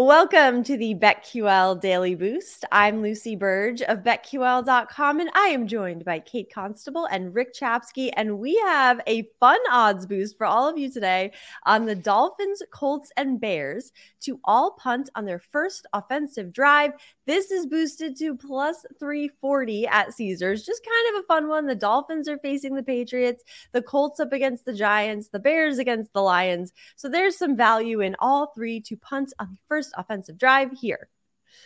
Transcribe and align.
Welcome 0.00 0.62
to 0.62 0.76
the 0.76 0.94
BetQL 0.94 1.80
Daily 1.80 2.14
Boost. 2.14 2.64
I'm 2.70 3.02
Lucy 3.02 3.34
Burge 3.34 3.82
of 3.82 4.04
BetQL.com, 4.04 5.18
and 5.18 5.28
I 5.34 5.48
am 5.48 5.66
joined 5.66 6.04
by 6.04 6.20
Kate 6.20 6.48
Constable 6.54 7.06
and 7.06 7.34
Rick 7.34 7.52
Chapsky. 7.52 8.12
And 8.16 8.38
we 8.38 8.54
have 8.64 9.00
a 9.08 9.28
fun 9.40 9.58
odds 9.72 10.06
boost 10.06 10.38
for 10.38 10.46
all 10.46 10.68
of 10.68 10.78
you 10.78 10.88
today 10.88 11.32
on 11.66 11.84
the 11.84 11.96
Dolphins, 11.96 12.62
Colts, 12.70 13.10
and 13.16 13.40
Bears 13.40 13.90
to 14.20 14.38
all 14.44 14.70
punt 14.72 15.10
on 15.16 15.24
their 15.24 15.40
first 15.40 15.84
offensive 15.92 16.52
drive. 16.52 16.92
This 17.26 17.50
is 17.50 17.66
boosted 17.66 18.16
to 18.18 18.36
plus 18.36 18.86
340 19.00 19.88
at 19.88 20.14
Caesars. 20.14 20.64
Just 20.64 20.82
kind 20.84 21.16
of 21.16 21.24
a 21.24 21.26
fun 21.26 21.48
one. 21.48 21.66
The 21.66 21.74
Dolphins 21.74 22.28
are 22.28 22.38
facing 22.38 22.76
the 22.76 22.84
Patriots, 22.84 23.42
the 23.72 23.82
Colts 23.82 24.20
up 24.20 24.32
against 24.32 24.64
the 24.64 24.72
Giants, 24.72 25.28
the 25.28 25.40
Bears 25.40 25.78
against 25.78 26.12
the 26.12 26.22
Lions. 26.22 26.72
So 26.94 27.08
there's 27.08 27.36
some 27.36 27.56
value 27.56 28.00
in 28.00 28.14
all 28.20 28.52
three 28.54 28.80
to 28.82 28.96
punt 28.96 29.32
on 29.40 29.48
the 29.50 29.58
first 29.68 29.87
offensive 29.96 30.38
drive 30.38 30.72
here. 30.72 31.08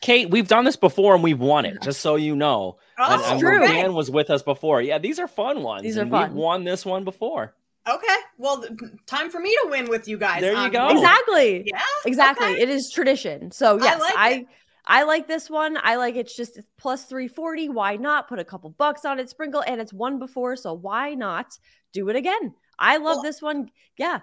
Kate, 0.00 0.30
we've 0.30 0.48
done 0.48 0.64
this 0.64 0.76
before 0.76 1.14
and 1.14 1.22
we've 1.22 1.40
won 1.40 1.64
it, 1.64 1.80
just 1.82 2.00
so 2.00 2.16
you 2.16 2.36
know. 2.36 2.78
Oh, 2.98 3.14
and, 3.14 3.22
and 3.22 3.40
true. 3.40 3.66
Dan 3.66 3.94
was 3.94 4.10
with 4.10 4.30
us 4.30 4.42
before. 4.42 4.80
Yeah, 4.82 4.98
these 4.98 5.18
are 5.18 5.26
fun 5.26 5.62
ones. 5.62 5.82
These 5.82 5.98
are 5.98 6.02
and 6.02 6.10
fun. 6.10 6.30
We've 6.30 6.42
won 6.42 6.64
this 6.64 6.84
one 6.84 7.04
before. 7.04 7.54
Okay. 7.88 8.16
Well, 8.38 8.62
th- 8.62 8.72
time 9.06 9.30
for 9.30 9.40
me 9.40 9.50
to 9.62 9.68
win 9.70 9.88
with 9.88 10.08
you 10.08 10.16
guys. 10.16 10.40
There 10.40 10.52
you 10.52 10.58
on 10.58 10.70
go. 10.70 10.88
Exactly. 10.88 11.64
Yeah. 11.66 11.80
Exactly. 12.06 12.52
Okay. 12.52 12.62
It 12.62 12.70
is 12.70 12.90
tradition. 12.90 13.50
So 13.50 13.78
yes, 13.78 14.00
like 14.00 14.16
I 14.16 14.30
it. 14.30 14.46
I 14.86 15.02
like 15.04 15.28
this 15.28 15.50
one. 15.50 15.78
I 15.82 15.96
like 15.96 16.16
it's 16.16 16.36
just 16.36 16.60
plus 16.78 17.04
340. 17.04 17.70
Why 17.70 17.96
not 17.96 18.28
put 18.28 18.38
a 18.38 18.44
couple 18.44 18.70
bucks 18.70 19.04
on 19.04 19.18
it, 19.18 19.28
sprinkle, 19.28 19.62
and 19.66 19.80
it's 19.80 19.92
won 19.92 20.18
before. 20.18 20.56
So 20.56 20.72
why 20.72 21.14
not 21.14 21.58
do 21.92 22.08
it 22.08 22.16
again? 22.16 22.54
I 22.78 22.96
love 22.96 23.16
Well- 23.16 23.22
this 23.22 23.42
one. 23.42 23.70
Yeah. 23.98 24.20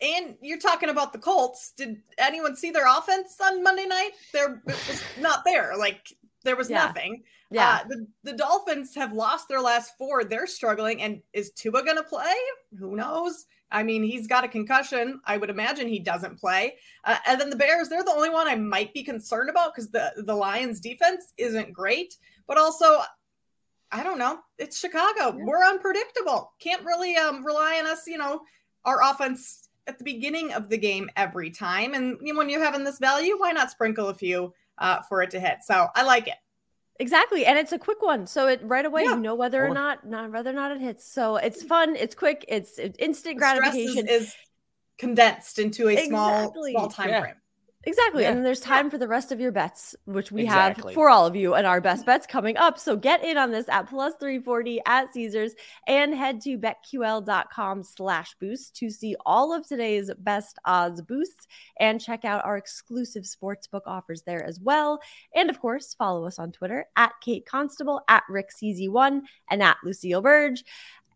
And 0.00 0.36
you're 0.40 0.58
talking 0.58 0.88
about 0.88 1.12
the 1.12 1.18
Colts. 1.18 1.72
Did 1.76 2.02
anyone 2.18 2.56
see 2.56 2.70
their 2.70 2.86
offense 2.86 3.36
on 3.40 3.62
Monday 3.62 3.86
night? 3.86 4.10
There 4.32 4.62
was 4.66 5.02
not 5.20 5.44
there. 5.44 5.76
Like 5.76 6.12
there 6.44 6.56
was 6.56 6.68
Yeah. 6.68 6.86
nothing. 6.86 7.22
Yeah. 7.50 7.80
Uh, 7.82 7.88
the, 7.88 8.06
the 8.24 8.32
Dolphins 8.32 8.94
have 8.96 9.12
lost 9.12 9.48
their 9.48 9.60
last 9.60 9.96
four. 9.96 10.24
They're 10.24 10.46
struggling. 10.46 11.00
And 11.02 11.22
is 11.32 11.52
Tua 11.52 11.84
going 11.84 11.96
to 11.96 12.02
play? 12.02 12.34
Who 12.78 12.96
knows? 12.96 13.46
I 13.70 13.82
mean, 13.82 14.02
he's 14.02 14.26
got 14.26 14.44
a 14.44 14.48
concussion. 14.48 15.20
I 15.24 15.36
would 15.36 15.50
imagine 15.50 15.88
he 15.88 15.98
doesn't 15.98 16.38
play. 16.38 16.76
Uh, 17.04 17.16
and 17.26 17.40
then 17.40 17.50
the 17.50 17.56
Bears, 17.56 17.88
they're 17.88 18.04
the 18.04 18.10
only 18.10 18.30
one 18.30 18.46
I 18.48 18.56
might 18.56 18.92
be 18.92 19.02
concerned 19.02 19.50
about 19.50 19.74
because 19.74 19.90
the, 19.90 20.12
the 20.16 20.34
Lions 20.34 20.80
defense 20.80 21.32
isn't 21.38 21.72
great. 21.72 22.16
But 22.46 22.58
also, 22.58 23.00
I 23.90 24.02
don't 24.02 24.18
know. 24.18 24.40
It's 24.58 24.78
Chicago. 24.78 25.36
Yeah. 25.36 25.44
We're 25.44 25.64
unpredictable. 25.64 26.52
Can't 26.58 26.84
really 26.84 27.16
um, 27.16 27.44
rely 27.44 27.78
on 27.78 27.86
us, 27.86 28.06
you 28.06 28.18
know, 28.18 28.42
our 28.84 29.00
offense 29.02 29.68
at 29.86 29.98
the 29.98 30.04
beginning 30.04 30.52
of 30.52 30.68
the 30.68 30.78
game 30.78 31.10
every 31.16 31.50
time. 31.50 31.94
And 31.94 32.18
when 32.36 32.48
you're 32.48 32.62
having 32.62 32.84
this 32.84 32.98
value, 32.98 33.38
why 33.38 33.52
not 33.52 33.70
sprinkle 33.70 34.08
a 34.08 34.14
few 34.14 34.52
uh, 34.78 35.02
for 35.08 35.22
it 35.22 35.30
to 35.32 35.40
hit? 35.40 35.58
So 35.64 35.88
I 35.94 36.02
like 36.04 36.26
it. 36.28 36.34
Exactly. 37.00 37.44
And 37.44 37.58
it's 37.58 37.72
a 37.72 37.78
quick 37.78 38.00
one. 38.02 38.26
So 38.26 38.46
it 38.46 38.60
right 38.62 38.86
away 38.86 39.02
Yeah. 39.02 39.14
you 39.16 39.20
know 39.20 39.34
whether 39.34 39.64
or 39.64 39.70
Or- 39.70 39.74
not 39.74 40.06
not 40.06 40.30
whether 40.30 40.50
or 40.50 40.54
not 40.54 40.70
it 40.72 40.80
hits. 40.80 41.04
So 41.06 41.36
it's 41.36 41.62
fun, 41.62 41.96
it's 41.96 42.14
quick, 42.14 42.44
it's, 42.48 42.78
it's 42.78 42.96
instant 42.98 43.36
The 43.36 43.38
gratification. 43.40 44.08
is, 44.08 44.22
is 44.22 44.34
condensed 44.96 45.58
into 45.58 45.88
a 45.88 46.06
small 46.06 46.54
small 46.70 46.88
time 46.88 47.08
Yeah. 47.08 47.20
frame. 47.20 47.34
Exactly. 47.86 48.22
Yeah. 48.22 48.28
And 48.30 48.38
then 48.38 48.44
there's 48.44 48.60
time 48.60 48.88
for 48.90 48.98
the 48.98 49.06
rest 49.08 49.30
of 49.30 49.40
your 49.40 49.52
bets, 49.52 49.94
which 50.06 50.32
we 50.32 50.42
Exactly. 50.44 50.92
have 50.92 50.94
for 50.94 51.10
all 51.10 51.26
of 51.26 51.36
you 51.36 51.54
and 51.54 51.66
our 51.66 51.80
best 51.80 52.06
bets 52.06 52.26
coming 52.26 52.56
up. 52.56 52.78
So 52.78 52.96
get 52.96 53.22
in 53.22 53.36
on 53.36 53.50
this 53.50 53.68
at 53.68 53.88
plus 53.88 54.14
340 54.18 54.80
at 54.86 55.12
Caesars 55.12 55.52
and 55.86 56.14
head 56.14 56.40
to 56.42 56.58
betql.com 56.58 57.82
slash 57.82 58.34
boost 58.40 58.74
to 58.76 58.90
see 58.90 59.16
all 59.26 59.52
of 59.52 59.66
today's 59.66 60.10
best 60.18 60.58
odds 60.64 61.02
boosts 61.02 61.46
and 61.78 62.00
check 62.00 62.24
out 62.24 62.44
our 62.44 62.56
exclusive 62.56 63.24
sportsbook 63.24 63.82
offers 63.86 64.22
there 64.22 64.44
as 64.44 64.60
well. 64.60 65.00
And 65.34 65.50
of 65.50 65.60
course, 65.60 65.94
follow 65.94 66.26
us 66.26 66.38
on 66.38 66.52
Twitter 66.52 66.86
at 66.96 67.12
Kate 67.22 67.44
Constable, 67.44 68.00
at 68.08 68.22
Rick 68.28 68.50
CZ1, 68.50 69.22
and 69.50 69.62
at 69.62 69.76
Lucille 69.84 70.22
Burge. 70.22 70.64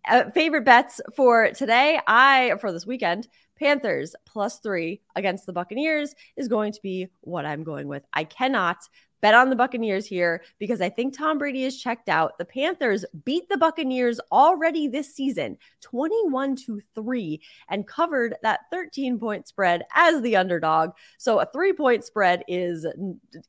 Uh, 0.08 0.30
favorite 0.30 0.64
bets 0.64 1.00
for 1.14 1.50
today, 1.50 2.00
I 2.06 2.54
for 2.60 2.72
this 2.72 2.86
weekend, 2.86 3.28
Panthers 3.58 4.14
plus 4.24 4.58
three 4.60 5.02
against 5.14 5.44
the 5.44 5.52
Buccaneers 5.52 6.14
is 6.36 6.48
going 6.48 6.72
to 6.72 6.80
be 6.82 7.08
what 7.20 7.44
I'm 7.44 7.62
going 7.62 7.88
with. 7.88 8.04
I 8.14 8.24
cannot 8.24 8.78
bet 9.21 9.34
on 9.34 9.51
the 9.51 9.56
Buccaneers 9.56 10.06
here 10.06 10.43
because 10.59 10.81
I 10.81 10.89
think 10.89 11.17
Tom 11.17 11.39
Brady 11.39 11.65
is 11.65 11.81
checked 11.81 12.09
out. 12.09 12.39
The 12.39 12.45
Panthers 12.45 13.05
beat 13.25 13.49
the 13.49 13.56
Buccaneers 13.56 14.21
already 14.31 14.89
this 14.89 15.15
season, 15.15 15.59
21 15.81 16.56
to 16.56 16.81
3, 16.95 17.41
and 17.69 17.87
covered 17.87 18.37
that 18.43 18.61
13 18.71 19.19
point 19.19 19.49
spread 19.49 19.84
as 19.95 20.23
the 20.23 20.37
underdog. 20.37 20.91
So 21.19 21.41
a 21.41 21.47
three 21.47 21.73
point 21.73 22.05
spread 22.05 22.45
is 22.49 22.87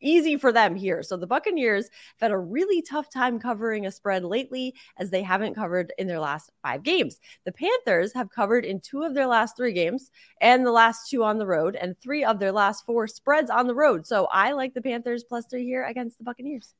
easy 0.01 0.37
for 0.37 0.51
them 0.51 0.75
here. 0.75 1.03
So 1.03 1.17
the 1.17 1.27
Buccaneers 1.27 1.85
have 2.19 2.29
had 2.29 2.31
a 2.31 2.37
really 2.37 2.81
tough 2.81 3.09
time 3.09 3.39
covering 3.39 3.85
a 3.85 3.91
spread 3.91 4.23
lately 4.23 4.73
as 4.97 5.09
they 5.09 5.21
haven't 5.21 5.55
covered 5.55 5.93
in 5.97 6.07
their 6.07 6.19
last 6.19 6.51
five 6.63 6.83
games. 6.83 7.19
The 7.45 7.51
Panthers 7.51 8.13
have 8.13 8.29
covered 8.29 8.65
in 8.65 8.79
two 8.79 9.03
of 9.03 9.13
their 9.13 9.27
last 9.27 9.57
three 9.57 9.73
games 9.73 10.11
and 10.41 10.65
the 10.65 10.71
last 10.71 11.09
two 11.09 11.23
on 11.23 11.37
the 11.37 11.45
road, 11.45 11.75
and 11.75 11.99
three 11.99 12.23
of 12.23 12.39
their 12.39 12.51
last 12.51 12.85
four 12.85 13.07
spreads 13.07 13.49
on 13.49 13.67
the 13.67 13.75
road. 13.75 14.05
So 14.05 14.25
I 14.31 14.51
like 14.51 14.73
the 14.73 14.81
Panthers 14.81 15.23
plus 15.23 15.45
three 15.49 15.58
here 15.63 15.85
against 15.85 16.17
the 16.17 16.23
Buccaneers. 16.23 16.73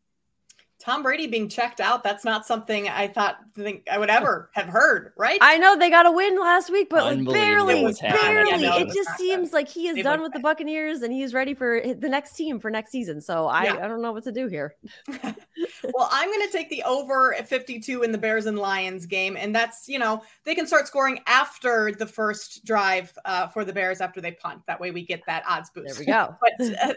Tom 0.79 1.03
Brady 1.03 1.27
being 1.27 1.49
checked 1.49 1.81
out, 1.81 2.03
that's 2.03 2.23
not 2.23 2.45
something 2.45 2.87
I 2.87 3.09
thought 3.09 3.37
think 3.53 3.85
I 3.91 3.97
would 3.97 4.09
ever 4.09 4.49
have 4.53 4.67
heard, 4.67 5.11
right? 5.17 5.37
I 5.41 5.57
know 5.57 5.77
they 5.77 5.89
got 5.89 6.05
a 6.05 6.11
win 6.11 6.39
last 6.39 6.69
week, 6.71 6.87
but 6.89 7.03
like 7.03 7.25
barely, 7.25 7.93
barely. 7.99 8.49
Yeah, 8.49 8.57
no, 8.57 8.77
it 8.77 8.93
just 8.93 9.17
seems 9.17 9.49
good. 9.49 9.55
like 9.55 9.67
he 9.67 9.89
is 9.89 9.95
They've 9.95 10.05
done 10.05 10.21
looked 10.21 10.35
with 10.35 10.41
the. 10.41 10.49
Buccaneers 10.49 11.01
and 11.01 11.11
he's 11.11 11.33
ready 11.33 11.53
for 11.53 11.81
the 11.83 12.07
next 12.07 12.37
team 12.37 12.61
for 12.61 12.71
next 12.71 12.91
season. 12.91 13.19
So 13.19 13.47
I, 13.47 13.65
Yeah. 13.65 13.85
I 13.85 13.89
don't 13.89 14.01
know 14.01 14.13
what 14.13 14.23
to 14.23 14.31
do 14.31 14.47
here. 14.47 14.73
well, 15.21 16.09
I'm 16.11 16.29
going 16.31 16.47
to 16.47 16.51
take 16.51 16.69
the 16.69 16.81
over 16.83 17.35
at 17.35 17.49
52 17.49 18.03
in 18.03 18.13
the 18.13 18.17
Bears 18.17 18.45
and 18.45 18.57
Lions 18.57 19.05
game. 19.05 19.35
And 19.35 19.53
that's, 19.53 19.89
you 19.89 19.99
know, 19.99 20.23
they 20.45 20.55
can 20.55 20.65
start 20.65 20.87
scoring 20.87 21.19
after 21.27 21.91
the 21.91 22.07
first 22.07 22.63
drive 22.63 23.11
uh, 23.25 23.47
for 23.47 23.65
the 23.65 23.73
Bears 23.73 23.99
after 23.99 24.21
they 24.21 24.31
punt. 24.31 24.61
That 24.67 24.79
way 24.79 24.91
we 24.91 25.05
get 25.05 25.21
that 25.27 25.43
odds 25.45 25.69
boost. 25.71 25.97
There 25.97 25.99
we 25.99 26.05
go. 26.05 26.35
But 26.57 26.89
uh, 26.89 26.93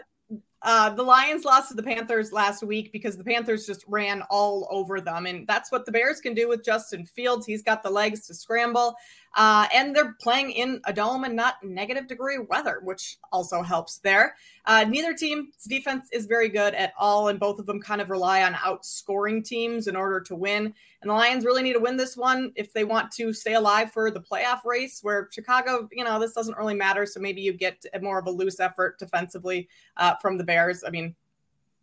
uh, 0.63 0.89
the 0.89 1.03
Lions 1.03 1.43
lost 1.43 1.69
to 1.69 1.75
the 1.75 1.83
Panthers 1.83 2.31
last 2.31 2.63
week 2.63 2.91
because 2.91 3.17
the 3.17 3.23
Panthers 3.23 3.65
just 3.65 3.83
ran 3.87 4.21
all 4.29 4.67
over 4.71 5.01
them. 5.01 5.25
And 5.25 5.45
that's 5.45 5.71
what 5.71 5.85
the 5.85 5.91
Bears 5.91 6.21
can 6.21 6.33
do 6.33 6.47
with 6.47 6.63
Justin 6.63 7.05
Fields. 7.05 7.45
He's 7.45 7.61
got 7.61 7.83
the 7.83 7.89
legs 7.89 8.25
to 8.27 8.33
scramble. 8.33 8.95
Uh, 9.35 9.67
and 9.73 9.95
they're 9.95 10.15
playing 10.21 10.51
in 10.51 10.79
a 10.85 10.93
dome 10.93 11.23
and 11.23 11.35
not 11.35 11.55
negative 11.63 12.07
degree 12.07 12.37
weather, 12.37 12.79
which 12.83 13.17
also 13.31 13.63
helps 13.63 13.97
there. 13.97 14.35
Uh, 14.65 14.85
neither 14.87 15.13
team's 15.13 15.65
defense 15.67 16.07
is 16.11 16.27
very 16.27 16.49
good 16.49 16.75
at 16.75 16.93
all, 16.97 17.29
and 17.29 17.39
both 17.39 17.57
of 17.57 17.65
them 17.65 17.81
kind 17.81 17.99
of 17.99 18.11
rely 18.11 18.43
on 18.43 18.53
outscoring 18.53 19.43
teams 19.43 19.87
in 19.87 19.95
order 19.95 20.19
to 20.21 20.35
win. 20.35 20.73
And 21.01 21.09
the 21.09 21.15
Lions 21.15 21.45
really 21.45 21.63
need 21.63 21.73
to 21.73 21.79
win 21.79 21.97
this 21.97 22.15
one 22.15 22.53
if 22.55 22.71
they 22.73 22.83
want 22.83 23.11
to 23.13 23.33
stay 23.33 23.55
alive 23.55 23.91
for 23.91 24.11
the 24.11 24.21
playoff 24.21 24.63
race, 24.65 24.99
where 25.01 25.27
Chicago, 25.31 25.89
you 25.91 26.03
know, 26.03 26.19
this 26.19 26.33
doesn't 26.33 26.57
really 26.57 26.75
matter. 26.75 27.05
So 27.07 27.19
maybe 27.19 27.41
you 27.41 27.53
get 27.53 27.83
more 28.01 28.19
of 28.19 28.27
a 28.27 28.31
loose 28.31 28.59
effort 28.59 28.99
defensively 28.99 29.67
uh, 29.97 30.13
from 30.21 30.37
the 30.37 30.43
Bears. 30.43 30.52
I 30.85 30.89
mean, 30.89 31.15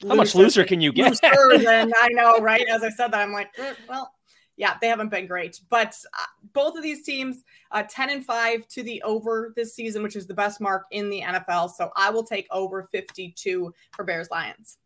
How 0.07 0.15
much 0.15 0.35
loser 0.35 0.65
can 0.65 0.81
you 0.81 0.93
get? 0.93 1.21
than 1.23 1.93
I 2.01 2.09
know, 2.11 2.39
right? 2.39 2.67
As 2.69 2.83
I 2.83 2.91
said 2.91 3.13
that, 3.13 3.21
I'm 3.21 3.33
like, 3.33 3.51
eh, 3.59 3.75
well, 3.89 4.13
yeah, 4.57 4.77
they 4.81 4.89
haven't 4.89 5.09
been 5.09 5.27
great. 5.27 5.59
But 5.71 5.97
uh, 6.13 6.25
both 6.53 6.77
of 6.77 6.83
these 6.83 7.03
teams, 7.03 7.43
uh, 7.71 7.83
10 7.89 8.11
and 8.11 8.25
5 8.25 8.69
to 8.69 8.83
the 8.83 9.03
over 9.03 9.55
this 9.57 9.75
season, 9.75 10.03
which 10.03 10.17
is 10.17 10.27
the 10.27 10.35
best 10.35 10.61
mark 10.61 10.85
in 10.91 11.09
the 11.09 11.23
NFL. 11.23 11.71
So 11.71 11.91
I 11.97 12.11
will 12.11 12.25
take 12.25 12.47
over 12.51 12.83
52 12.83 13.75
for 13.93 14.05
Bears 14.05 14.31
Lions. 14.31 14.77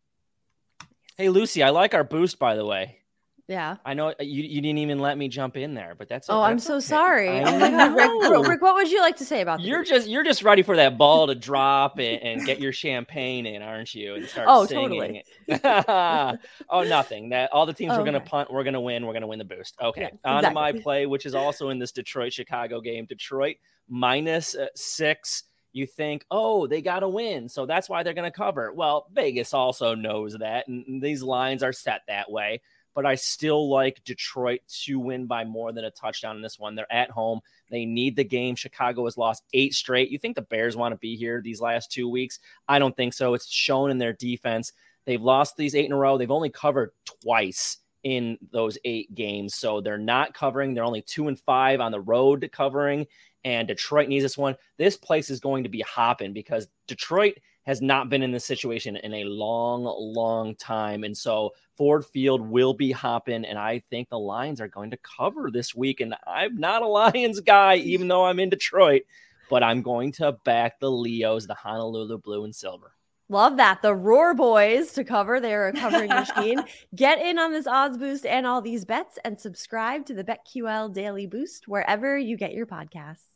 Hey, 1.17 1.29
Lucy, 1.29 1.61
I 1.61 1.69
like 1.69 1.93
our 1.93 2.03
boost, 2.05 2.39
by 2.39 2.55
the 2.55 2.65
way. 2.65 2.99
Yeah. 3.47 3.75
I 3.85 3.93
know 3.93 4.07
uh, 4.09 4.13
you, 4.21 4.41
you 4.41 4.59
didn't 4.59 4.79
even 4.79 4.97
let 4.97 5.19
me 5.19 5.27
jump 5.27 5.55
in 5.55 5.75
there, 5.75 5.93
but 5.95 6.09
that's 6.09 6.27
Oh, 6.31 6.41
I'm 6.41 6.57
so 6.57 6.75
okay. 6.77 6.81
sorry. 6.85 7.29
Oh. 7.45 8.33
Rick, 8.39 8.47
Rick, 8.47 8.61
what 8.63 8.73
would 8.73 8.89
you 8.89 9.01
like 9.01 9.17
to 9.17 9.25
say 9.25 9.41
about 9.41 9.61
You're 9.61 9.83
just 9.83 10.07
you're 10.07 10.23
just 10.23 10.41
ready 10.41 10.63
for 10.63 10.75
that 10.77 10.97
ball 10.97 11.27
to 11.27 11.35
drop 11.35 11.99
and, 11.99 12.21
and 12.23 12.45
get 12.45 12.59
your 12.59 12.71
champagne 12.73 13.45
in, 13.45 13.61
aren't 13.61 13.93
you? 13.93 14.15
And 14.15 14.25
start 14.27 14.47
Oh, 14.49 14.65
singing. 14.65 15.21
oh, 15.63 16.83
nothing. 16.87 17.29
That 17.29 17.51
all 17.51 17.65
the 17.65 17.73
teams 17.73 17.93
Oh, 17.93 17.99
we're 17.99 18.05
gonna 18.05 18.17
okay. 18.17 18.27
punt, 18.29 18.51
we're 18.51 18.63
gonna 18.63 18.81
win, 18.81 19.05
we're 19.05 19.13
gonna 19.13 19.27
win 19.27 19.39
the 19.39 19.45
boost. 19.45 19.75
Okay, 19.81 20.01
Yes, 20.11 20.13
on 20.23 20.43
to 20.43 20.51
my 20.51 20.71
play, 20.71 21.05
which 21.05 21.25
is 21.25 21.35
also 21.35 21.69
in 21.69 21.79
this 21.79 21.91
Detroit 21.91 22.33
Chicago 22.33 22.81
game. 22.81 23.05
Detroit 23.05 23.57
minus 23.87 24.55
uh, 24.55 24.67
six. 24.75 25.43
You 25.71 25.85
think, 25.85 26.25
oh, 26.31 26.67
they 26.67 26.81
got 26.81 27.01
to 27.01 27.09
win, 27.09 27.49
so 27.49 27.65
that's 27.65 27.89
why 27.89 28.01
they're 28.01 28.13
going 28.13 28.31
to 28.31 28.35
cover. 28.35 28.71
Well, 28.71 29.07
Vegas 29.11 29.53
also 29.53 29.93
knows 29.93 30.37
that, 30.39 30.69
and 30.69 31.03
these 31.03 31.21
lines 31.21 31.63
are 31.63 31.73
set 31.73 31.99
that 32.07 32.31
way. 32.31 32.61
But 32.95 33.05
I 33.05 33.15
still 33.15 33.69
like 33.69 34.03
Detroit 34.03 34.61
to 34.83 34.99
win 34.99 35.27
by 35.27 35.43
more 35.43 35.71
than 35.71 35.85
a 35.85 35.91
touchdown 35.91 36.37
in 36.37 36.41
this 36.41 36.57
one. 36.57 36.73
They're 36.73 36.91
at 36.91 37.11
home. 37.11 37.41
They 37.69 37.85
need 37.85 38.15
the 38.15 38.23
game. 38.23 38.55
Chicago 38.55 39.03
has 39.05 39.17
lost 39.17 39.43
eight 39.53 39.73
straight. 39.73 40.09
You 40.09 40.17
think 40.17 40.35
the 40.35 40.41
Bears 40.41 40.75
want 40.75 40.93
to 40.93 40.97
be 40.97 41.15
here 41.15 41.41
these 41.41 41.61
last 41.61 41.91
two 41.91 42.09
weeks? 42.09 42.39
I 42.67 42.79
don't 42.79 42.95
think 42.95 43.13
so. 43.13 43.33
It's 43.33 43.51
shown 43.51 43.91
in 43.91 43.97
their 43.97 44.13
defense. 44.13 44.71
They've 45.05 45.21
lost 45.21 45.57
these 45.57 45.75
eight 45.75 45.85
in 45.85 45.91
a 45.91 45.97
row. 45.97 46.17
They've 46.17 46.31
only 46.31 46.49
covered 46.49 46.91
twice 47.21 47.77
in 48.03 48.37
those 48.51 48.77
eight 48.85 49.13
games. 49.13 49.55
So 49.55 49.81
they're 49.81 49.97
not 49.97 50.33
covering. 50.33 50.73
They're 50.73 50.83
only 50.83 51.01
two 51.01 51.27
and 51.27 51.39
five 51.39 51.81
on 51.81 51.91
the 51.91 51.99
road 51.99 52.41
to 52.41 52.47
covering. 52.47 53.07
And 53.43 53.67
Detroit 53.67 54.07
needs 54.07 54.23
this 54.23 54.37
one. 54.37 54.55
This 54.77 54.95
place 54.95 55.29
is 55.29 55.39
going 55.39 55.63
to 55.63 55.69
be 55.69 55.81
hopping 55.81 56.33
because 56.33 56.67
Detroit 56.87 57.35
has 57.65 57.81
not 57.81 58.09
been 58.09 58.21
in 58.21 58.31
this 58.31 58.45
situation 58.45 58.95
in 58.95 59.13
a 59.13 59.23
long, 59.23 59.83
long 59.83 60.55
time. 60.55 61.03
And 61.03 61.17
so 61.17 61.53
Ford 61.75 62.05
Field 62.05 62.41
will 62.41 62.73
be 62.73 62.91
hopping. 62.91 63.43
And 63.43 63.57
I 63.57 63.83
think 63.89 64.09
the 64.09 64.19
Lions 64.19 64.61
are 64.61 64.67
going 64.67 64.91
to 64.91 64.97
cover 64.97 65.49
this 65.51 65.73
week. 65.75 65.99
And 65.99 66.15
I'm 66.27 66.57
not 66.57 66.83
a 66.83 66.87
Lions 66.95 67.39
guy, 67.39 67.75
even 67.77 68.07
though 68.07 68.25
I'm 68.25 68.39
in 68.39 68.49
Detroit, 68.49 69.03
but 69.49 69.63
I'm 69.63 69.81
going 69.81 70.11
to 70.13 70.33
back 70.43 70.79
the 70.79 70.91
Leos, 70.91 71.47
the 71.47 71.55
Honolulu 71.55 72.19
Blue 72.19 72.43
and 72.43 72.55
Silver. 72.55 72.91
Love 73.27 73.57
that. 73.57 73.81
The 73.81 73.95
Roar 73.95 74.35
Boys 74.35 74.93
to 74.93 75.03
cover. 75.03 75.39
They're 75.39 75.69
a 75.69 75.73
covering 75.79 76.09
machine. 76.09 76.63
Get 76.95 77.19
in 77.19 77.39
on 77.39 77.51
this 77.51 77.65
odds 77.65 77.97
boost 77.97 78.25
and 78.25 78.45
all 78.45 78.61
these 78.61 78.85
bets 78.85 79.17
and 79.25 79.39
subscribe 79.39 80.05
to 80.05 80.13
the 80.13 80.23
BetQL 80.23 80.93
Daily 80.93 81.25
Boost 81.25 81.67
wherever 81.67 82.15
you 82.15 82.37
get 82.37 82.53
your 82.53 82.67
podcasts. 82.67 83.34